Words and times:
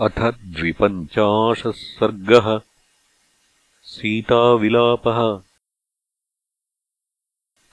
अथ 0.00 0.44
द्विपञ्चाशः 0.44 1.70
सर्गः 1.70 2.60
सीताविलापः। 3.82 5.42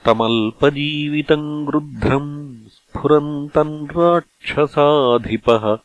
तमल्पजीवितम् 0.04 1.66
गृध्रम् 1.66 2.68
स्फुरन्तम् 2.68 3.88
राक्षसाधिपः। 3.88 5.78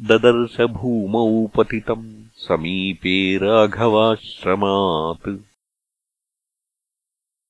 ददर्शभूमौ 0.00 1.46
पतितम् 1.46 2.24
समीपे 2.34 3.36
राघवाश्रमात्। 3.36 5.36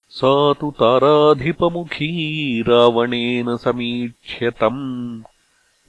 सा 0.08 0.52
तु 0.52 0.70
ताराधिपमुखी 0.70 2.62
रावणेन 2.62 3.56
समीक्ष्यतम् 3.56 5.22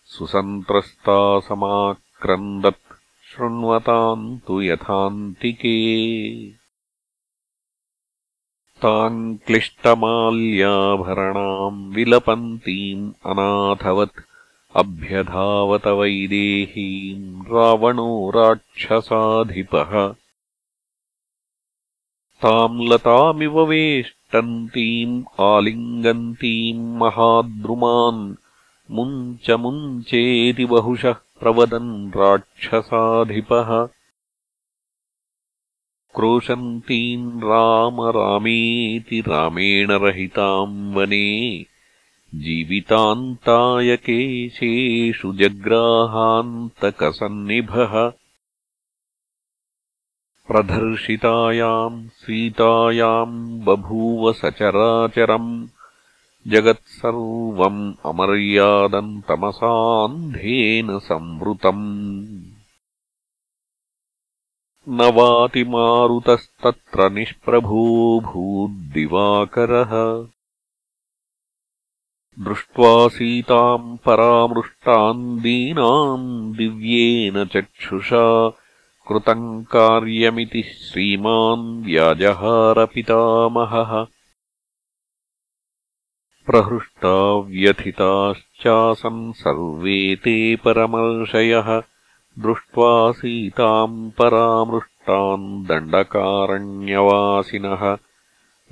सुसन्त्रस्ता 0.03 1.40
समाक्रन्दत् 1.40 2.94
शृण्वताम् 3.31 4.40
तु 4.48 4.62
यथान्तिके। 4.62 5.78
ताम् 8.81 9.38
क्लिष्टमाल्याभरणाम् 9.38 11.94
विलपन्तीम् 11.94 13.14
अनाथवत् 13.25 14.36
अभ्यधावत 14.78 15.88
वैदेहीम् 15.88 17.45
रावणो 17.45 18.31
राक्षसाधिपः। 18.36 20.14
ताम् 22.42 22.81
लतामिव 22.81 23.61
वेष्टन्तीम् 23.61 25.23
आलिङ्गन्तीम् 25.42 26.97
महाद्रुमान् 26.97 28.36
मुञ्च 28.92 29.52
मुञ्चेति 29.52 30.66
बहुशः 30.66 31.13
प्रवदन् 31.13 32.12
राक्षसाधिपः। 32.18 33.85
क्रोशन्तीम् 36.16 37.41
राम 37.41 38.01
रामेति 38.01 39.19
रामेण 39.22 39.91
रहिताम् 39.91 40.96
वने 40.96 41.66
जीवितान्तायकेशेषु 42.35 45.33
जग्राहान्तकसन्निभः। 45.33 48.11
प्रदर्शितायाम् 50.47 52.07
सीतायाम् 52.07 53.61
बभूव 53.61 54.33
सचराचरम्। 54.33 55.67
जगत्सर्वम् 56.47 57.93
अमर्यादम् 58.05 59.21
तमसान्धेन 59.21 60.99
संवृतम्। 60.99 62.27
न 64.89 64.99
वातिमारुतस्तत्र 65.15 67.09
निष्प्रभो 67.09 68.19
भूद्दिवाकरः 68.19 70.27
दृष्ट्वा 72.40 73.08
सीताम् 73.08 73.98
परामृष्टाम् 73.98 75.40
दीनाम् 75.40 76.56
दिव्येन 76.56 77.46
चक्षुषा 77.46 78.52
कृतम् 79.08 79.64
कार्यमिति 79.64 80.64
श्रीमान् 80.64 81.86
व्याजहारपितामहः। 81.86 84.08
प्रहृष्टा 86.46 87.38
व्यथिताश्चासन् 87.38 89.34
सर्वे 89.34 90.16
ते 90.16 90.56
परमर्षयः। 90.56 91.81
दृष्ट्वा 92.40 93.12
सीताम् 93.12 94.12
परामृष्टान् 94.12 95.66
दण्डकारण्यवासिनः। 95.66 97.98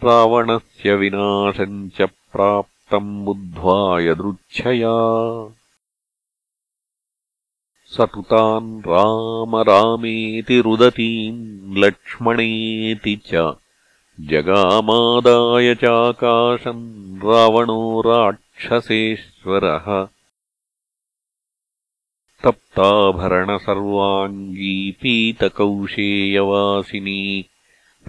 रावणस्य 0.04 0.96
विनाशम् 0.96 1.90
च 1.90 2.02
प्राप् 2.02 2.75
तम् 2.92 3.26
बुद्ध्वा 3.26 4.00
यदृच्छया। 4.00 4.94
स 7.86 8.02
तु 8.02 8.22
तान् 8.22 8.84
राम 8.88 9.56
रामेति 9.56 10.62
रुदतीम् 10.62 11.78
लक्ष्मणेति 11.78 13.16
च 13.16 13.56
जगामादाय 14.20 15.76
चाकाशम् 15.76 17.18
रावणो 17.18 18.02
राक्षसेश्वरः। 18.02 20.08
तप्ताभरणसर्वाङ्गी 22.44 24.92
पीतकौशेयवासिनी 24.92 27.46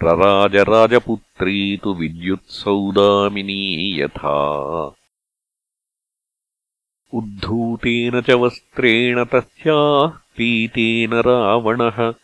रराजराजपुत्री 0.03 1.77
तु 1.77 1.95
विद्युत्सौदामिनी 1.95 4.01
यथा। 4.01 4.93
उद्धूतेन 7.15 8.21
च 8.21 8.31
वस्त्रेण 8.31 9.25
तस्याः 9.25 10.09
पीतेन 10.09 11.15
रावणः 11.15 12.15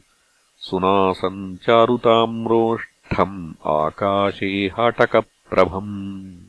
सुनासम् 0.58 1.56
चारुताम्रोष्ठम् 1.56 3.54
आकाशे 3.66 4.66
हाटकप्रभम्। 4.66 6.40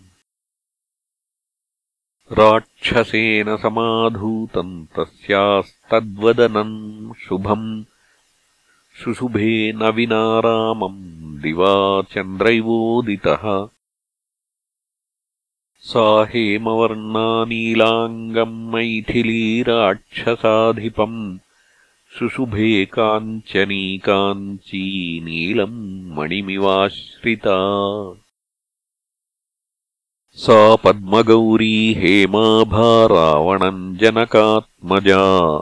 राक्षसेन 2.31 3.57
समाधूतम् 3.57 4.85
तस्यास्तद्वदनम् 4.85 7.13
शुभम् 7.13 7.83
शुशुभे 9.03 9.73
न 9.73 9.83
विनारामम् 9.83 11.41
दिवा 11.41 12.01
चन्द्रैवोदितः 12.01 13.67
सा 15.79 16.23
हेमवर्णानीलाङ्गम् 16.23 18.71
मैथिलीराक्षसाधिपम्। 18.71 21.37
शुशुभे 22.19 22.85
काञ्चनी 22.85 23.97
काञ्ची 23.97 25.21
नीलम् 25.23 26.17
मणिमिवाश्रिता। 26.17 27.57
सा 30.31 30.75
पद्मगौरी 30.75 31.93
हेमाभा 31.93 33.05
रावणम् 33.05 33.97
जनकात्मजा 33.97 35.61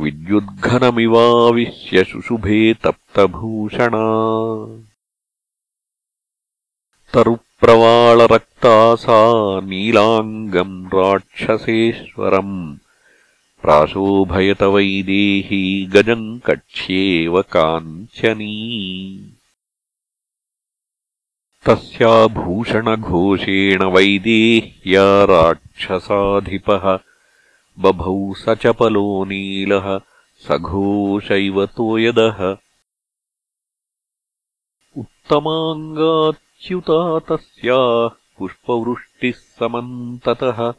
विद्युद्घनमिवाविश्य 0.00 2.04
शुशुभे 2.04 2.74
तप्तभूषणा। 2.74 4.06
तरुप्रवाळरक्ता 7.14 8.96
सा 8.96 9.60
नीलाङ्गम् 9.60 10.86
राक्षसेश्वरम्। 10.86 12.76
प्राशोभयतवैदेही 13.62 15.84
गजम् 15.84 16.40
कक्ष्येव 16.40 17.42
काञ्चनी। 17.42 19.20
तस्याभूषणघोषेण 21.68 23.82
वैदेह्या 23.82 25.24
राक्षसाधिपः 25.24 27.09
बभौ 27.80 28.34
सचपलो 28.34 29.24
नीलः 29.24 30.00
सघोषैव 30.48 31.66
तोयदः 31.66 32.56
उत्तमाङ्गाच्युता 34.96 37.18
तस्याः 37.18 38.10
पुष्पवृष्टिः 38.38 39.32
समन्ततः। 39.32 40.74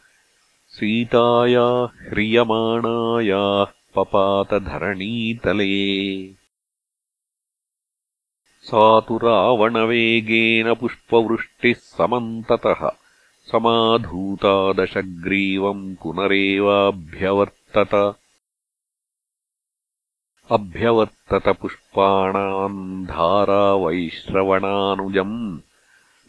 सीताया 0.68 1.83
ह्रियमाणायाः 1.83 3.65
पपातधरणीतले। 3.95 6.36
सा 8.62 9.00
तु 9.00 9.18
रावणवेगेन 9.18 10.74
पुष्पवृष्टिः 10.74 11.74
समन्ततः 11.74 13.00
समाधूता 13.46 14.74
दशग्रीवम् 14.74 15.96
पुनरेवाभ्यवर्तत। 15.96 18.16
अभ्यवर्तत 20.52 21.58
पुष्पाणाम् 21.62 23.06
धारा 23.06 23.74
वैश्रवणानुजम् 23.74 25.60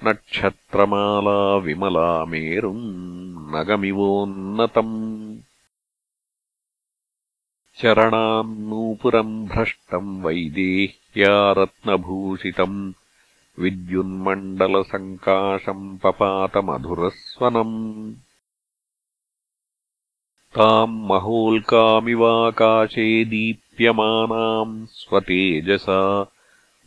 नक्षत्रमाला 0.04 1.56
विमला 1.56 2.24
मेरुम् 2.24 3.54
नगमिवोन्नतम्। 3.54 5.38
चरणान्नूपुरम् 7.82 9.48
भ्रष्टम् 9.48 10.24
वैदेह्या 10.24 11.52
रत्नभूषितम् 11.52 12.92
विद्युन्मण्डलसङ्काशम् 13.58 15.98
पपातमधुरस्वनम्। 15.98 18.14
ताम् 20.54 21.08
महोल्कामिवाकाशे 21.08 23.24
दीप्यमानाम् 23.24 24.86
स्वतेजसा 24.86 26.26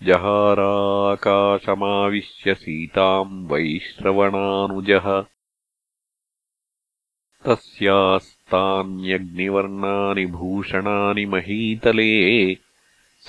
जहाराकाशमाविश्य 0.04 2.56
सीताम् 2.56 3.48
वैश्रवणानुजः। 3.48 5.24
तस्यास्तान्यग्निवर्णानि 7.46 10.26
भूषणानि 10.26 11.26
महीतले 11.26 12.54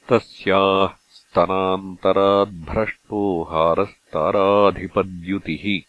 तस्याः 0.09 0.87
स्तनान्तराद्भ्रष्टो 0.87 3.43
हारस्ताराधिपद्युतिः। 3.43 5.81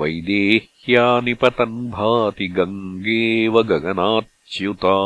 वैदेह्यानिपतन् 0.00 1.90
भाति 1.90 2.48
गङ्गेव 2.48 3.62
गगनाच्युता। 3.62 4.96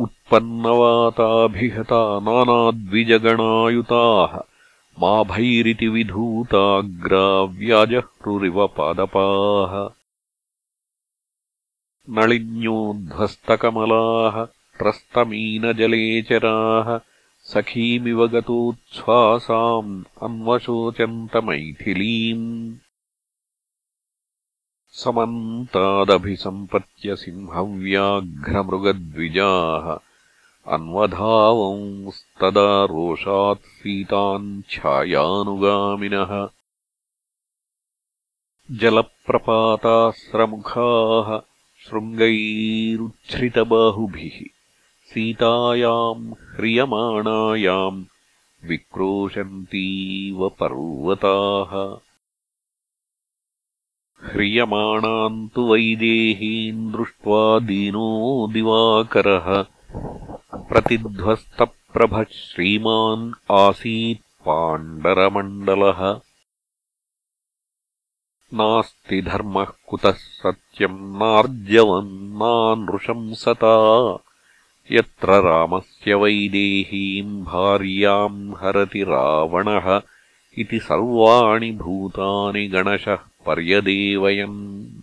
उत्पन्नवाताभिहता 0.00 2.20
नानाद्विजगणायुताः 2.20 4.53
माभैरिति 4.98 5.88
विधूताग्राव्याजह्रुरिव 5.88 8.66
पादपाः। 8.66 9.88
नळिन्योध्वस्तकमलाः 12.10 14.46
त्रस्तमीनजलेचराः 14.78 17.00
सखीमिव 17.38 18.26
गतोच्छ्वासाम् 18.26 20.04
अन्वशोचन्तमैथिलीम्। 20.22 22.74
समन्तादभिसम्पत्य 24.90 27.16
सिंहव्याघ्रमृगद्विजाः 27.16 30.13
अन्वधावंस्तदा 30.66 32.84
रोषात् 32.84 33.58
सीताम् 33.58 34.62
छायानुगामिनः। 34.70 36.48
जलप्रपातास्रमुखाः 38.70 41.40
शृङ्गैरुच्छ्रितबाहुभिः 41.84 44.46
सीतायाम् 45.10 46.32
ह्रियमाणायाम् 46.32 48.04
विक्रोशन्तीव 48.64 50.48
पर्वताः। 50.48 51.98
ह्रियमाणाम् 54.32 55.48
तु 55.48 55.62
वैदेहीम् 55.62 56.92
दृष्ट्वा 56.92 57.58
दीनो 57.58 58.48
दिवाकरः 58.52 59.66
प्रतिध्वस्तप्रभः 60.74 62.22
श्रीमान् 62.22 63.32
आसीत् 63.50 64.46
पाण्डरमण्डलः। 64.46 66.20
नास्ति 68.54 69.22
धर्मः 69.22 69.64
कुतः 69.64 70.12
सत्यम् 70.12 71.18
नार्जवम् 71.18 72.34
नानृशंसता 72.34 73.76
यत्र 74.92 75.42
रामस्य 75.42 76.14
वैदेहीम् 76.14 77.44
भार्याम् 77.44 78.54
हरति 78.54 79.02
रावणः 79.02 80.02
इति 80.58 80.78
सर्वाणि 80.78 81.72
भूतानि 81.72 82.68
गणशः 82.68 83.18
पर्यदेवयन् 83.46 84.93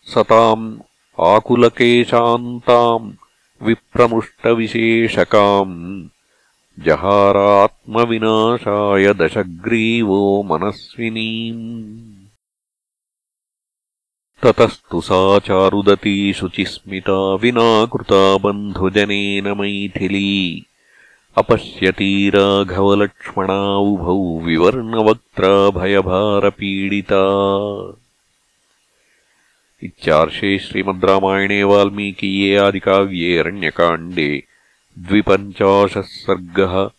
सताम् 0.05 0.79
आकुलकेशान्ताम् 1.21 3.13
विप्रमुष्टविशेषकाम्। 3.63 6.09
जहारात्मविनाशाय 6.79 9.15
दशग्रीवो 9.15 10.43
मनस्विनीम् 10.43 12.14
ततस्तु 14.43 15.01
सा 15.01 15.39
चारुदती 15.39 16.33
शुचिस्मिता 16.33 17.35
विना 17.35 17.85
कृता 17.85 18.37
बन्धुजनेन 18.37 19.49
मैथिली। 19.49 20.67
अपश्यती 21.37 22.31
राघवलक्ष्मणा 22.31 23.77
उभौ 23.77 24.41
विवर्णवक्त्रा 24.41 25.71
भयभारपीडिता। 25.71 27.23
इत्यार्षे 29.83 30.59
श्रीमद् 30.59 31.05
रामायणे 31.05 31.63
वाल्मीकीये 31.63 32.57
आदिकाव्ये 32.57 33.39
अरण्यकाण्डे 33.39 34.43
द्विपञ्चाशः 34.99 36.01
सर्गः 36.01 36.91